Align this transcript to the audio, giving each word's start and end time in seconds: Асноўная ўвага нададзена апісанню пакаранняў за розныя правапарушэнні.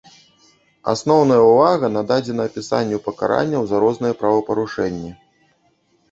Асноўная 0.93 1.35
ўвага 1.49 1.89
нададзена 1.97 2.47
апісанню 2.49 2.97
пакаранняў 3.09 3.67
за 3.73 3.81
розныя 3.83 4.17
правапарушэнні. 4.23 5.11